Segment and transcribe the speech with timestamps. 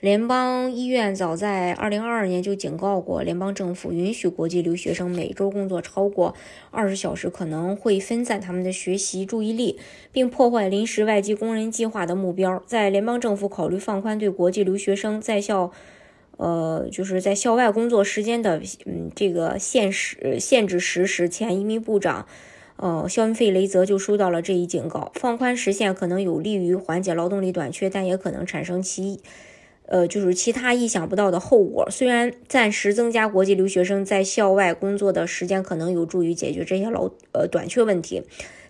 [0.00, 6.36] 联邦医院早在二零二二年就警告过，联邦政府允许国际留学生每周工作超过
[6.70, 9.76] 二十小时，可能会分散他们的学习注意力，
[10.12, 12.62] 并破坏临时外籍工人计划的目标。
[12.64, 15.72] 在联邦政府考虑放宽对国际留学生在校，
[16.36, 22.24] 呃，就是在校外工作时间的嗯这个限时限制时时，前移民部长
[22.76, 25.10] 呃肖恩费雷泽就收到了这一警告。
[25.16, 29.18] 放宽时限可能有利于缓解劳动力短缺，但也可能产生其。
[29.90, 31.88] 呃，就是其他意想不到的后果。
[31.90, 38.22] 虽然暂时增加国际留学生在校外工作的时间，可能有助于解决这些劳呃短缺问题，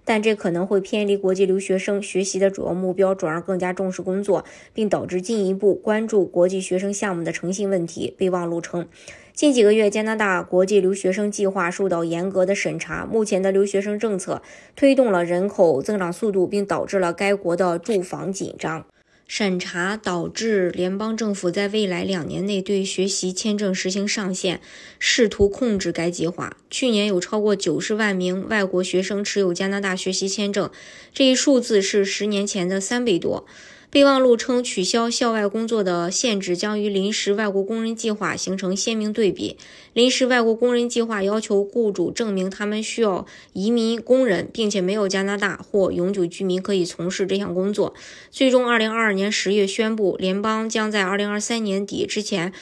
[0.04, 8.14] 但这可能会偏离国际留学生学习的主要目标，转而更加重视工作，并导致进一步关注国际学生项目的诚信问题。
[8.16, 8.86] 备忘录称，
[9.34, 13.04] 近几个月加拿大国际留学生计划受到严格的审查。
[13.04, 14.40] 目前的留学生政策
[14.76, 18.86] 推动了人口增长速度，并导致了该国的住房紧张。
[19.28, 24.58] 审查导致联邦政府在未来两年内对学习签证实行上限，
[24.98, 26.56] 试图控制该计划。
[26.70, 30.70] 去年有超过九十万名外国学生持有加拿大学习签证，
[31.12, 33.46] 这一数字是十年前的三倍多。
[33.90, 39.56] 备忘录称，取消校外工作的限制将与临时外国工人计划形成鲜明对比。
[39.94, 47.94] 临时外国工人计划要求雇主证明他们需要移民工人，并且没有加拿大或永久居民可以从事这项工作。
[48.30, 52.52] 最终，二零二二年十月宣布，联邦将在二零二三年底之前。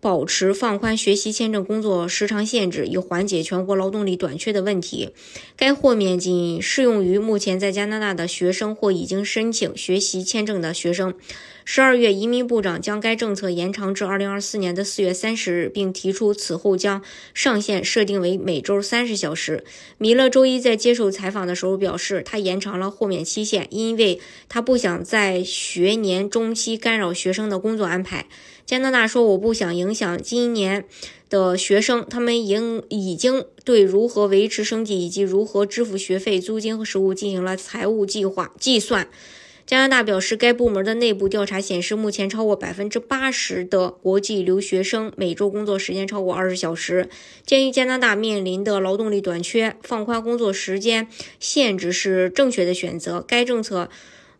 [0.00, 5.10] 保持放宽学习签证工作时长限制，以缓解全国劳动力短缺的问题。
[5.56, 11.14] 该豁免仅适用于目前在加拿大的学生或已经申请学习签证的学生。
[11.70, 17.02] 十二月，移民部长将该政策延长至二零二四年的四月三十日，并提出此后将
[17.34, 19.64] 上限设定为每周三十小时。
[19.98, 24.18] 米勒周一在接受采访的时候表示，他延长了豁免期限，因为
[24.48, 28.24] 他不想在学年中期干扰学生的工作安排。
[28.64, 30.86] 加拿大说：“我不想影响今年
[31.28, 39.06] 的学生，他们已已经对如何维持生计以及如何支付学费、租金和食物进行了财务计划计算。”
[39.68, 47.10] 加拿大表示，该部门的内部调查显示，目前超过百分之八十的国际留学生每周工作时间超过二十小时。
[47.44, 51.06] 鉴于加拿大面临的劳动力短缺，放宽工作时间
[51.38, 53.22] 限制是正确的选择。
[53.28, 53.90] 该政策。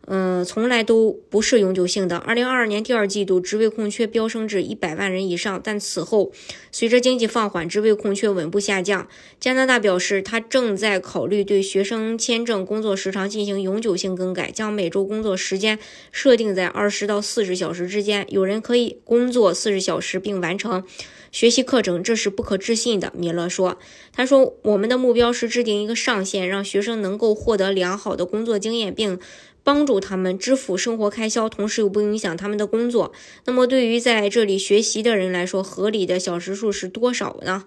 [0.05, 2.17] 嗯，从来都不是永久性的。
[2.17, 6.31] 二零二二年第二季度职位空缺飙升至一百万人以上，但此后
[6.71, 9.07] 随着经济放缓，职位空缺稳步下降。
[9.39, 15.77] 加拿大表示，他正在考虑对学生签证工作时长进行永久性更改，将每周工作时间
[16.11, 18.25] 设定在二十到四十小时之间。
[18.29, 20.83] 有人可以工作四十小时并完成
[21.31, 23.13] 学习课程，这是不可置信的。
[23.15, 23.77] 米勒说
[24.11, 29.19] ：“他说，我们的目标是制定一个上限，让学生能够获得良好的工作经验，并。”
[29.63, 33.11] 帮助他们支付生活开销，同时又不影响他们的工作。
[33.45, 37.65] 那么，对于在这里学习的人来说，合理的小时数是多少呢？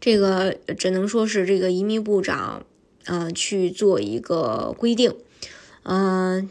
[0.00, 2.66] 这个只能说是这个移民部长，
[3.04, 5.14] 呃，去做一个规定，
[5.84, 6.50] 嗯。